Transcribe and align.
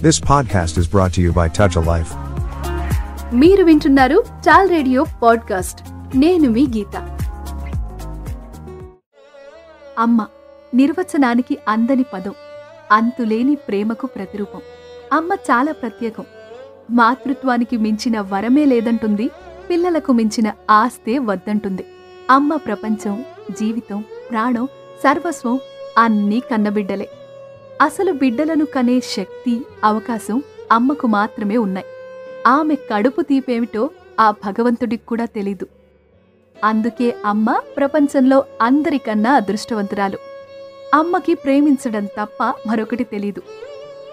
This 0.00 0.18
podcast 0.18 0.80
is 0.80 0.86
brought 0.90 1.12
to 1.14 1.20
you 1.20 1.30
by 1.30 1.46
Touch 1.46 1.82
a 1.82 1.84
Life. 1.84 2.14
మీరు 3.34 3.64
వింటున్నారు 3.64 4.24
చాల్ 4.48 4.70
radio 4.70 5.06
podcast 5.22 5.82
నేను 6.16 6.50
మీ 6.50 6.66
గీత. 6.66 7.18
అమ్మ 9.98 10.26
నిర్వచనానికి 10.74 11.58
అందని 11.68 12.04
పదం 12.12 12.34
అంతులేని 12.92 13.54
ప్రేమకు 13.54 14.06
ప్రతిరూపం. 14.06 14.60
అమ్మ 15.12 15.32
చాలా 15.32 15.72
ప్రత్యేకం. 15.72 16.24
మాతృత్వానికి 16.90 17.76
మించిన 17.76 18.20
వరమే 18.20 18.64
లేదంటుంది 18.64 19.30
పిల్లలకు 19.70 20.12
మించిన 20.12 20.52
ఆస్తే 20.70 21.18
వద్దంటుంది. 21.18 21.86
అమ్మ 22.30 22.56
ప్రపంచం 22.56 23.24
జీవితం 23.50 24.04
ప్రాణం 24.30 24.66
సర్వస్వం 25.04 25.60
అన్నీ 25.98 26.40
కన్నబిడ్డలే. 26.40 27.08
అసలు 27.80 28.12
బిడ్డలను 28.12 28.64
కనే 28.64 29.00
శక్తి 29.00 29.66
అవకాశం 29.84 30.42
అమ్మకు 30.72 31.06
మాత్రమే 31.06 31.56
ఉన్నాయి 31.56 31.86
ఆమె 32.46 32.74
కడుపు 32.74 33.22
తీపేమిటో 33.22 33.90
ఆ 34.20 34.30
భగవంతుడికి 34.30 35.06
కూడా 35.06 35.24
తెలీదు. 35.24 35.66
అందుకే 36.64 37.16
అమ్మ 37.26 37.60
ప్రపంచంలో 37.76 38.44
అందరికన్నా 38.62 39.32
అదృష్టవంతురాలు. 39.32 40.18
అమ్మకి 40.94 41.34
ప్రేమించడం 41.34 42.04
తప్ప 42.04 42.54
మరొకటి 42.66 43.04
తెలీదు. 43.04 43.42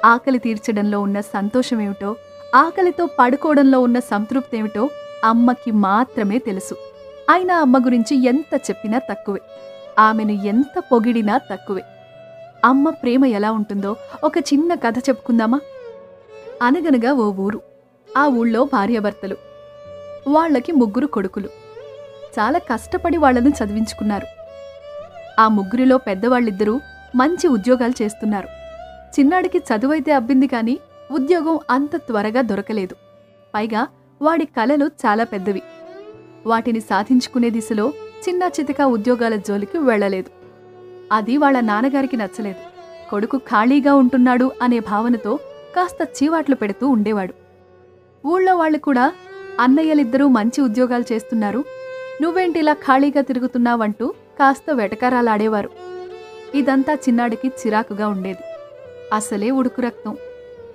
ఆకలి 0.05 0.39
తీర్చడంలో 0.39 1.01
ఉన్న 1.01 1.21
సంతోషమేమిటో 1.21 2.15
ఆకలితో 2.55 3.09
పడుకోవడంలో 3.19 3.81
ఉన్న 3.81 3.99
సంతృప్తి 3.99 4.57
ఏమిటో 4.57 4.89
అమ్మకి 5.23 5.71
మాత్రమే 5.71 6.37
తెలుసు. 6.37 6.75
అయినా 7.29 7.59
అమ్మ 7.59 7.77
గురించి 7.77 8.25
ఎంత 8.25 8.55
చెప్పినా 8.55 8.97
తక్కువే. 8.97 9.41
ఆమెను 9.99 10.31
ఎంత 10.31 10.79
పొగిడినా 10.79 11.37
తక్కువే. 11.37 11.81
అమ్మ 12.65 12.89
ప్రేమ 12.89 13.25
ఎలా 13.25 13.51
ఉంటుందో 13.51 13.95
ఒక 14.23 14.37
చిన్న 14.37 14.73
కథ 14.73 14.97
చెప్పుకుందామా? 14.97 15.59
అనగనగా 16.61 17.13
ఓ 17.13 17.31
ఊరు. 17.31 17.61
ఆ 18.17 18.27
ఊళ్ళో 18.27 18.63
భార్యాభర్తలు. 18.63 19.37
వాళ్ళకి 20.27 20.71
ముగ్గురు 20.71 21.07
కొడుకులు. 21.07 21.49
చాలా 22.39 22.59
కష్టపడి 22.59 23.17
వాళ్ళను 23.17 23.49
చదివించుకున్నారు. 23.49 24.27
ఆ 25.41 25.47
ముగ్గురిలో 25.47 25.97
పెద్దవాళ్ళిద్దరూ 25.97 26.79
మంచి 27.15 27.47
ఉద్యోగాలు 27.47 28.03
చేస్తున్నారు. 28.03 28.47
చిన్నాడికి 29.19 29.57
చదువైతే 29.57 30.11
అబ్బింది 30.11 30.47
కానీ 30.47 30.79
ఉద్యోగం 31.11 31.59
అంత 31.69 31.95
త్వరగా 31.95 32.41
దొరకలేదు. 32.41 32.95
పైగా 33.55 33.87
వాడి 34.21 34.45
కలలు 34.45 34.85
చాలా 34.85 35.23
పెద్దవి. 35.23 35.61
వాటిని 36.45 36.79
సాధించుకునే 36.79 37.49
దిశలో 37.49 37.93
చిన్న 38.29 38.43
చితక 38.43 38.81
ఉద్యోగాల 38.81 39.35
జోలికి 39.35 39.77
వెళ్ళలేదు. 39.77 40.36
అది 41.11 41.37
వాళ్ళ 41.37 41.59
నాన్నగారికి 41.59 42.17
నచ్చలేదు. 42.17 42.59
కొడుకు 43.09 43.37
ఖాళీగా 43.37 43.95
ఉంటున్నాడు 43.95 44.51
అనే 44.61 44.79
భావనతో 44.79 45.39
కాస్త 45.75 46.23
చీవాట్లు 46.23 46.55
పెడుతూ 46.55 46.87
ఉండేవాడు. 46.87 47.33
ఊళ్ళో 48.27 48.55
వాళ్ళు 48.55 48.77
కూడా 48.77 49.13
అన్నయ్యలిద్దరూ 49.59 50.27
మంచి 50.27 50.61
ఉద్యోగాలు 50.61 51.03
చేస్తున్నారు. 51.11 51.63
నువ్వేంటి 52.21 52.59
ఇలా 52.59 52.73
ఖాళీగా 52.73 53.21
తిరుగుతున్నావంటూ 53.21 54.13
కాస్త 54.39 54.63
వెటకారాలాడేవారు. 54.71 55.69
ఇదంతా 56.55 56.93
చిన్నాడికి 56.93 57.47
చిరాకుగా 57.47 58.07
ఉండేది. 58.07 58.43
అసలే 59.13 59.51
ఉడుకు 59.51 59.81
రక్తం. 59.81 60.17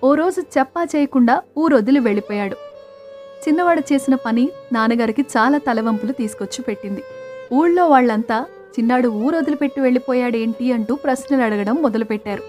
ఓ 0.05 0.14
రోజు 0.14 0.41
చెప్పా 0.41 0.84
చేయకుండా 0.84 1.42
ఊరొదిలి 1.58 2.00
వెళ్ళిపోయాడు. 2.00 2.56
చిన్నవాడు 3.48 3.83
చేసిన 3.92 4.14
పని 4.14 4.50
నాన్నగారికి 4.72 5.22
చాలా 5.22 5.58
తలవంపులు 5.58 6.12
తీసుకొచ్చి 6.12 6.62
పెట్టింది. 6.62 7.02
ఊళ్ళో 7.52 7.89
వాళ్ళంతా 7.89 8.44
చిన్నాడు 8.74 9.08
ఊరు 9.08 9.36
వదిలిపెట్టి 9.36 9.80
వెళ్ళిపోయాడేంటి 9.80 10.72
అంటూ 10.72 10.94
ప్రశ్నలు 10.94 11.42
అడగడం 11.42 11.74
మొదలుపెట్టారు. 11.74 12.42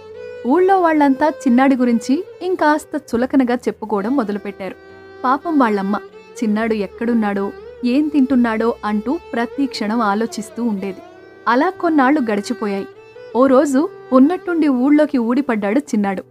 ఊళ్ళో 0.47 0.81
వాళ్ళంతా 0.81 1.29
చిన్నాడి 1.29 1.75
గురించి 1.75 2.23
ఇంకాస్త 2.41 3.02
చులకనగా 3.09 3.55
చెప్పుకోవడం 3.55 4.16
మొదలుపెట్టారు. 4.16 4.75
పాపం 5.23 5.59
వాళ్ళమ్మ 5.59 5.95
చిన్నాడు 6.44 6.73
ఎక్కడున్నాడో 6.73 7.51
ఏం 7.85 8.07
తింటున్నాడో 8.07 8.75
అంటూ 8.85 9.19
ప్రతి 9.33 9.66
క్షణం 9.66 10.01
ఆలోచిస్తూ 10.01 10.63
ఉండేది. 10.63 11.01
అలా 11.47 11.69
కొన్నాళ్ళు 11.69 12.22
గడిచిపోయాయి. 12.31 12.88
ఓ 13.35 13.47
రోజు 13.47 13.89
ఉన్నట్టుండి 14.13 14.67
ఊళ్ళోకి 14.67 15.17
ఊడిపడ్డాడు 15.17 15.79
చిన్నాడు. 15.79 16.23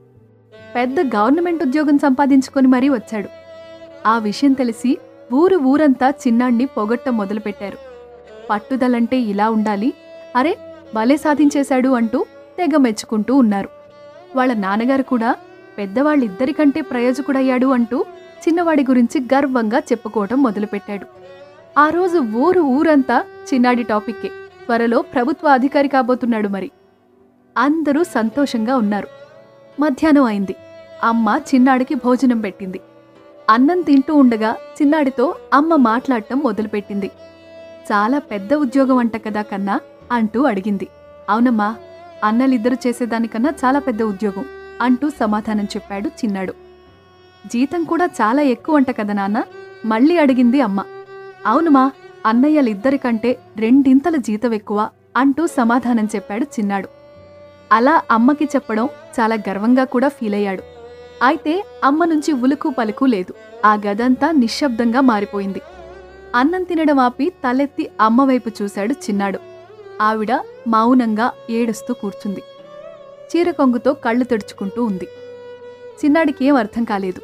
పెద్ద 0.75 1.01
గవర్నమెంట్ 1.01 1.63
ఉద్యోగం 1.63 1.99
సంపాదించుకొని 1.99 2.69
మరీ 2.69 2.89
వచ్చాడు. 2.89 3.29
ఆ 4.07 4.19
విషయం 4.19 4.53
తెలిసి 4.53 4.99
ఊరు 5.33 5.57
ఊరంతా 5.57 6.11
చిన్నాణ్ణి 6.11 6.65
పొగట్టం 6.65 7.17
మొదలుపెట్టారు. 7.17 7.92
పట్టుదలంటే 8.51 9.21
ఇలా 9.21 9.51
ఉండాలి. 9.51 9.93
అరే 10.37 10.59
భలే 10.95 11.17
సాధించేశాడు 11.17 11.89
అంటూ 11.89 12.27
తెగ 12.59 12.77
మెచ్చుకుంటూ 12.77 13.35
ఉన్నారు. 13.37 13.69
వాళ్ళ 14.37 14.53
నాన్నగారు 14.53 15.03
కూడా 15.03 15.37
పెద్దవాళ్ళిద్దరికంటే 15.79 16.81
ప్రయోజకుడయ్యాడు 16.81 17.67
అంటూ 17.67 18.05
చిన్నవాడి 18.49 18.83
గురించి 18.83 19.21
గర్వంగా 19.21 19.79
చెప్పుకోవటం 19.79 20.43
మొదలుపెట్టాడు. 20.43 21.07
ఆ 21.79 21.89
రోజు 21.89 22.19
ఊరు 22.19 22.61
ఊరంతా 22.61 23.25
చిన్నాడి 23.55 23.83
టాపిక్కే. 23.83 24.29
త్వరలో 24.29 25.03
ప్రభుత్వ 25.03 25.49
అధికారి 25.49 25.89
కాబోతున్నాడు 25.89 26.49
మరి. 26.49 26.71
అందరూ 27.59 28.03
సంతోషంగా 28.03 28.77
ఉన్నారు. 28.77 29.09
మధ్యాహ్నం 29.81 30.25
అయింది. 30.25 30.57
అమ్మ 31.05 31.41
చిన్నాడికి 31.55 31.95
భోజనం 31.95 32.41
పెట్టింది. 32.41 32.81
అన్నం 33.51 33.81
తింటూ 33.81 34.15
ఉండగా 34.15 34.51
చిన్నాడితో 34.51 35.35
అమ్మ 35.55 35.77
మాట్లాడటం 35.77 36.39
మొదలుపెట్టింది. 36.39 37.11
చాలా 37.93 38.19
పెద్ద 38.19 38.55
ఉద్యోగం 38.55 38.97
అంట 38.97 39.17
కదా 39.25 39.43
కన్నా 39.43 39.81
అంటూ 40.13 40.43
అడిగింది. 40.43 40.87
అవునమ్మా 41.31 41.77
అన్నలిద్దరు 42.25 42.77
చేసేదానికన్నా 42.87 43.51
చాలా 43.65 43.79
పెద్ద 43.79 44.03
ఉద్యోగం 44.03 44.45
అంటూ 44.81 45.11
సమాధానం 45.21 45.65
చెప్పాడు 45.65 46.09
చిన్నాడు. 46.21 46.53
జీతం 47.53 47.85
కూడా 47.85 48.07
చాలా 48.21 48.43
ఎక్కువ 48.43 48.77
అంట 48.77 48.91
కదా 48.99 49.13
నాన్న 49.13 49.39
మళ్ళీ 49.85 50.19
అడిగింది 50.19 50.61
అమ్మ. 50.61 50.81
అవునుమా 51.47 51.85
అన్నయ్యలిద్దరికంటే 52.27 53.39
రెండింతల 53.57 54.17
జీతం 54.17 54.53
ఎక్కువ 54.53 54.89
అంటూ 55.17 55.47
సమాధానం 55.47 56.09
చెప్పాడు 56.15 56.45
చిన్నాడు. 56.45 56.89
అలా 57.73 58.03
అమ్మకి 58.11 58.45
చెప్పడం 58.45 58.89
చాలా 59.21 59.35
గర్వంగా 59.49 59.85
కూడా 59.85 60.09
ఫీల్ 60.09 60.35
అయ్యాడు 60.35 60.63
అయితే 61.23 61.65
అమ్మ 61.85 62.05
నుంచి 62.05 62.33
ఉలుకు 62.33 62.69
పలుకు 62.71 63.05
లేదు. 63.05 63.35
ఆ 63.65 63.75
గదంతా 63.87 64.33
నిశ్శబ్దంగా 64.33 65.01
మారిపోయింది. 65.01 65.61
అన్నం 66.35 66.63
తినడం 66.63 66.99
ఆపి 66.99 67.29
తలెత్తి 67.29 67.91
అమ్మవైపు 68.01 68.51
చూశాడు 68.63 68.93
చిన్నాడు. 68.93 69.39
ఆవిడ 70.01 70.33
మౌనంగా 70.69 71.33
ఏడుస్తూ 71.51 71.95
కూర్చుంది. 71.95 72.43
చీర 73.31 73.51
కొంగుతో 73.51 73.95
కళ్ళు 73.95 74.25
తెడుచుకుంటూ 74.25 74.85
ఉంది. 74.85 75.09
చిన్నాడికి 76.05 76.45
ఏం 76.45 76.57
అర్థం 76.57 76.85
కాలేదు. 76.85 77.21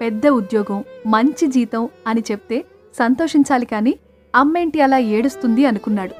పెద్ద 0.00 0.26
ఉద్యోగం 0.26 0.84
మంచి 1.06 1.46
జీతం 1.46 1.88
అని 2.06 2.24
చెప్తే 2.30 2.64
సంతోషించాలి 2.98 3.66
కాని 3.66 3.98
అమ్మేంటి 4.34 4.80
అలా 4.80 4.98
ఏడుస్తుంది 4.98 5.66
అనుకున్నాడు. 5.66 6.14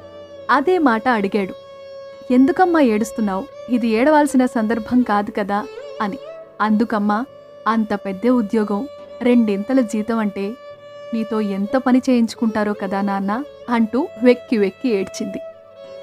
అదే 0.49 0.77
మాట 0.77 1.07
అడిగాడు. 1.07 1.53
ఎందుకమ్మా 2.33 2.81
ఏడుస్తున్నావు? 2.81 3.45
ఇది 3.69 3.87
ఏడవాల్సిన 3.87 4.45
సందర్భం 4.45 5.01
కాదు 5.01 5.31
కదా 5.31 5.67
అని. 6.01 6.17
అందుకమ్మా 6.61 7.25
అంత 7.67 7.93
పెద్ద 7.93 8.27
ఉద్యోగం 8.27 8.87
రెండింతల 9.21 9.79
జీతం 9.79 10.17
అంటే 10.17 10.53
నీతో 11.15 11.41
ఎంత 11.41 11.77
పని 11.77 12.01
చేయించుకుంటారో 12.09 12.73
కదా 12.73 13.01
నాన్న 13.01 13.43
అంటూ 13.69 14.07
వెక్కి 14.23 14.57
వెక్కి 14.57 14.89
ఏడ్చింది. 14.89 15.39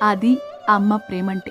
అది 0.02 0.32
అమ్మ 0.68 0.96
ప్రేమంటే. 0.96 1.50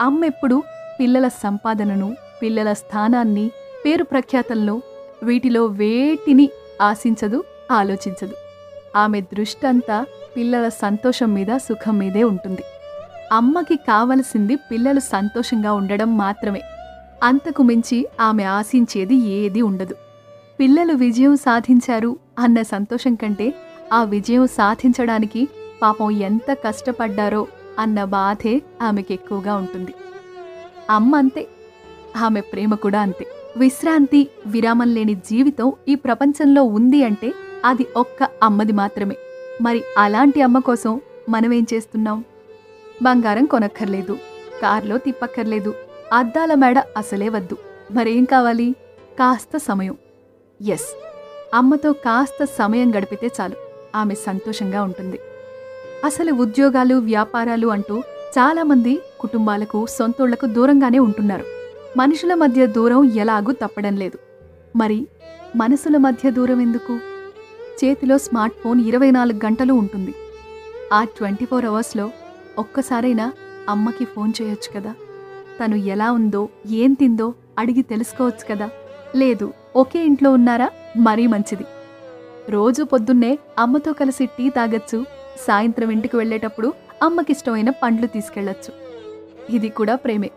అమ్మ 0.00 0.24
ఎప్పుడు 0.24 0.62
పిల్లల 1.00 1.28
సంపాదనను 1.28 2.08
పిల్లల 2.42 2.70
స్థానాన్ని 2.72 3.50
పేరు 3.84 4.04
ప్రఖ్యాతలను 4.04 4.76
వీటిలో 5.22 5.62
వేటిని 5.66 6.46
ఆశించదు 6.82 7.44
ఆలోచించదు. 7.70 8.34
ఆమె 8.96 9.20
దృష్టంతా 9.20 10.06
పిల్లల 10.36 10.68
సంతోషం 10.68 11.34
మీద 11.34 11.50
సుఖం 11.56 11.98
మీదే 11.98 12.22
ఉంటుంది. 12.22 12.64
అమ్మకి 13.32 13.76
కావలసింది 13.76 14.56
పిల్లలు 14.56 15.00
సంతోషంగా 15.00 15.72
ఉండడం 15.72 16.10
మాత్రమే. 16.18 16.62
అంతకు 17.22 17.62
మించి 17.62 17.98
ఆమె 18.20 18.44
ఆశించేది 18.58 19.16
ఏదీ 19.30 19.62
ఉండదు. 19.62 19.94
పిల్లలు 20.60 20.92
విజయం 20.92 21.36
సాధించారు 21.36 22.16
అన్న 22.38 22.62
సంతోషం 22.62 23.14
కంటే 23.14 23.54
ఆ 23.92 24.04
విజయం 24.04 24.46
సాధించడానికి 24.46 25.48
పాపం 25.82 26.10
ఎంత 26.10 26.52
కష్టపడ్డారో 26.52 27.46
అన్న 27.78 28.04
బాధే 28.04 28.62
ఆమెకి 28.82 29.14
ఎక్కువగా 29.14 29.56
ఉంటుంది. 29.56 29.94
అమ్మ 30.90 31.16
అంతే. 31.16 31.46
ఆమె 32.16 32.40
ప్రేమ 32.40 32.74
కూడా 32.74 33.00
అంతే. 33.00 33.26
విశ్రాంతి 33.56 34.28
విరామం 34.46 34.94
లేని 34.94 35.14
జీవితం 35.14 35.72
ఈ 35.88 35.94
ప్రపంచంలో 35.94 36.62
ఉంది 36.62 37.04
అంటే 37.04 37.32
అది 37.64 37.86
ఒక్క 37.96 38.28
అమ్మది 38.42 38.72
మాత్రమే. 38.72 39.16
మరి 39.62 39.82
అలాంటి 39.98 40.42
అమ్మ 40.42 40.58
కోసం 40.58 41.00
మనమేం 41.28 41.66
చేస్తున్నాం? 41.74 42.24
బంగారం 43.02 43.44
కొనక్కర్లేదు 43.44 44.18
కార్లో 44.62 44.98
తిప్పక్కర్లేదు 44.98 45.74
అద్దాల 46.12 46.54
మేడ 46.54 46.82
అసలే 46.96 47.28
వద్దు. 47.28 47.56
మరేం 47.92 48.24
కావాలి? 48.24 48.72
కాస్త 49.18 49.56
సమయం. 49.56 49.96
ఎస్ 50.62 50.96
అమ్మతో 51.54 51.92
కాస్త 51.92 52.44
సమయం 52.44 52.96
గడిపితే 52.98 53.30
చాలు. 53.40 53.54
ఆమె 53.94 54.14
సంతోషంగా 54.14 54.82
ఉంటుంది. 54.82 55.18
అసలు 56.04 56.32
ఉద్యోగాలు 56.32 56.94
వ్యాపారాలు 56.94 57.66
అంటూ 57.66 57.98
చాలామంది 58.38 59.00
కుటుంబాలకు 59.20 59.86
సొంతోళ్ళకు 59.86 60.46
దూరంగానే 60.46 60.98
ఉంటున్నారు. 60.98 61.44
మనుషుల 61.96 62.34
మధ్య 62.34 62.66
దూరం 62.66 63.04
ఎలాగూ 63.04 63.52
తప్పడం 63.52 63.96
లేదు. 63.96 64.18
మరి 64.76 65.06
మనసుల 65.56 65.96
మధ్య 65.96 66.30
దూరం 66.30 66.60
ఎందుకు? 66.60 66.98
చేతిలో 67.84 68.18
స్మార్ట్ 68.18 68.56
ఫోన్ 68.56 68.80
ఇరవై 68.80 69.10
నాలుగు 69.10 69.46
గంటలు 69.46 69.72
ఉంటుంది. 69.72 70.14
ఆ 70.92 71.04
ట్వంటీ 71.04 71.44
ఫోర్ 71.44 71.64
అవర్స్లో 71.64 72.10
ఒక్కసారైనా 72.58 73.32
అమ్మకి 73.68 74.04
ఫోన్ 74.04 74.32
చేయొచ్చు 74.42 74.80
కదా? 74.80 74.94
తను 75.64 75.76
ఎలా 75.76 76.12
ఉందో 76.12 76.48
ఏం 76.70 76.92
తిందో 76.92 77.34
అడిగి 77.58 77.82
తెలుసుకోవచ్చు 77.82 78.54
కదా? 78.54 78.70
లేదు. 79.16 79.52
ఒకే 79.76 80.04
ఇంట్లో 80.04 80.32
ఉన్నారా? 80.32 80.70
మరీ 80.96 81.26
మంచిది. 81.26 81.64
రోజు 82.50 82.82
పొద్దున్నే 82.82 83.38
అమ్మతో 83.58 83.92
కలిసి 83.92 84.26
టీ 84.26 84.50
తాగొచ్చు 84.50 85.04
సాయంత్రం 85.46 85.90
ఇంటికి 85.90 86.16
వెళ్ళేటప్పుడు 86.16 86.74
అమ్మకిష్టమైన 87.02 87.70
పండ్లు 87.70 88.06
తీసుకెళ్ళొచ్చు. 88.06 88.72
ఇది 89.56 89.68
కూడా 89.68 89.94
ప్రేమే. 89.94 90.30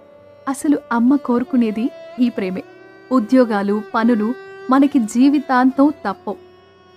అసలు 0.50 0.80
అమ్మ 0.92 1.16
కోరుకునేది 1.16 1.92
ఈ 2.20 2.30
ప్రేమే. 2.30 2.64
ఉద్యోగాలు 3.12 3.82
పనులు 3.96 4.34
మనకి 4.70 5.00
జీవితాంతం 5.00 5.90
తప్పవు. 5.90 6.36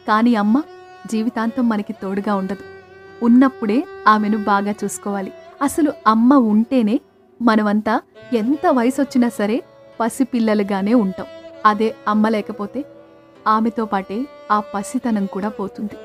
కానీ 0.09 0.35
అమ్మ 0.35 0.63
జీవితాంతం 1.07 1.69
మనకి 1.69 1.93
తోడుగా 1.93 2.35
ఉండదు. 2.35 2.65
ఉన్నప్పుడే 3.25 3.85
ఆమెను 4.09 4.39
బాగా 4.39 4.75
చూసుకోవాలి. 4.85 5.33
అసలు 5.63 5.93
అమ్మ 6.07 6.35
ఉంటేనే 6.35 7.01
మనమంతా 7.43 8.01
ఎంత 8.33 8.67
వయసొచ్చినా 8.67 9.29
సరే 9.29 9.63
పసిపిల్లలుగానే 10.01 10.95
ఉంటాం. 10.95 11.27
అదే 11.67 11.95
అమ్మ 12.09 12.29
లేకపోతే 12.29 12.85
ఆమెతో 13.47 13.85
పాటే 13.85 14.27
ఆ 14.51 14.61
పసితనం 14.61 15.27
కూడా 15.27 15.49
పోతుంది. 15.49 15.97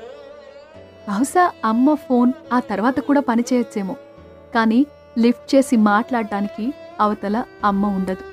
బహుశా 1.08 1.52
అమ్మ 1.64 1.94
ఫోన్ 1.94 2.32
ఆ 2.52 2.60
తర్వాత 2.60 3.00
కూడా 3.00 3.20
పనిచేయచ్చేమో 3.20 3.96
కానీ 4.54 4.86
లిఫ్ట్ 5.18 5.54
చేసి 5.54 5.76
మాట్లాడటానికి 5.76 6.74
అవతల 7.00 7.44
అమ్మ 7.64 7.86
ఉండదు. 7.86 8.24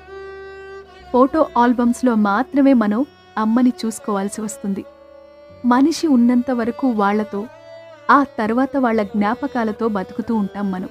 ఫోటో 1.12 1.46
ఆల్బమ్స్లో 1.58 2.14
మాత్రమే 2.14 2.72
మనం 2.72 3.04
అమ్మని 3.38 3.72
చూసుకోవాల్సి 3.84 4.40
వస్తుంది. 4.40 4.84
మనిషి 5.64 6.06
ఉన్నంత 6.06 6.50
వరకు 6.50 6.90
వాళ్ళతో 6.90 7.46
ఆ 8.10 8.24
తర్వాత 8.38 8.76
వాళ్ళ 8.76 9.02
జ్ఞాపకాలతో 9.02 9.88
బతుకుతూ 9.88 10.34
ఉంటాం 10.34 10.70
మనం. 10.70 10.88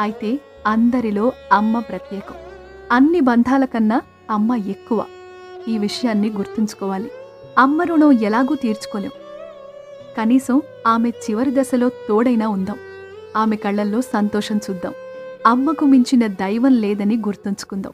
అయితే 0.00 0.40
అందరిలో 0.66 1.32
అమ్మ 1.52 1.78
ప్రత్యేకం. 1.78 2.34
అన్ని 2.92 3.20
బంధాల 3.20 3.64
కన్నా 3.64 4.02
అమ్మ 4.30 4.54
ఎక్కువ. 4.54 5.06
ఈ 5.68 5.78
విషయాన్ని 5.78 6.30
గుర్తుంచుకోవాలి. 6.30 7.10
అమ్మ 7.58 7.82
రుణం 7.82 8.12
ఎలాగూ 8.12 8.54
తీర్చుకోలేం. 8.54 9.10
కనీసం 10.18 10.62
ఆమె 10.86 11.08
చివరి 11.08 11.60
దశలో 11.60 11.88
తోడైనా 11.88 12.48
ఉందాం. 12.48 12.78
ఆమె 13.36 13.56
కళ్ళల్లో 13.56 14.00
సంతోషం 14.00 14.60
చూద్దాం. 14.70 14.94
అమ్మకు 15.46 15.84
మించిన 15.84 16.26
దైవం 16.26 16.72
లేదని 16.72 17.16
గుర్తుంచుకుందాం. 17.16 17.92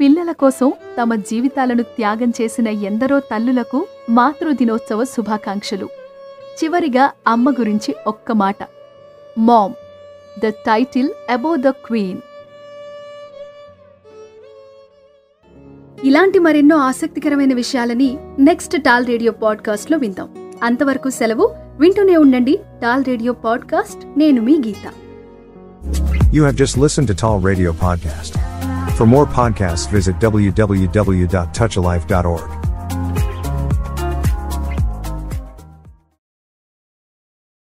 పిల్లల 0.00 0.32
కోసం 0.32 0.72
తమ 1.02 1.14
జీవితాలను 1.14 1.82
త్యాగం 1.82 2.32
చేసిన 2.40 2.68
ఎందరో 2.68 3.20
తల్లులకు 3.20 3.86
మాతృదినోత్సవ 4.10 5.04
శుభాకాంక్షలు. 5.04 5.88
చివరిగా 6.64 7.12
అమ్మ 7.26 7.50
గురించి 7.50 7.94
ఒక్క 8.06 8.32
మాట. 8.32 8.56
Mom. 9.38 9.74
The 10.38 10.48
title 10.48 11.10
about 11.30 11.56
the 11.56 11.68
queen. 11.68 12.18
ఇలాంటి 16.04 16.38
మరెన్నో 16.38 16.86
ఆసక్తికరమైన 16.86 17.54
విషయాలని 17.54 18.18
నెక్స్ట్ 18.38 18.82
టాల్ 18.82 19.06
రేడియో 19.06 19.32
పాడ్కాస్ట్లో 19.42 19.98
విందాం 19.98 20.28
అంతవరకు 20.62 21.10
సెలవు 21.10 21.50
వింటూనే 21.80 22.16
ఉండండి 22.16 22.58
టాల్ 22.82 23.04
రేడియో 23.04 23.32
పాడ్కాస్ట్ 23.46 24.18
నేను 24.18 24.42
మీ 24.42 24.60
గీత 24.66 24.92
You 26.36 26.42
have 26.42 26.56
just 26.56 26.76
listened 26.76 27.06
to 27.10 27.14
Tall 27.14 27.40
Radio 27.40 27.72
Podcast. 27.82 28.32
For 28.98 29.06
more 29.06 29.26
podcasts, 29.36 29.88
visit 29.88 30.14
www.touchalife.org. 30.24 32.63